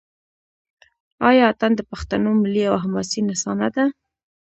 [1.29, 3.85] آیا اټن د پښتنو ملي او حماسي نڅا نه ده؟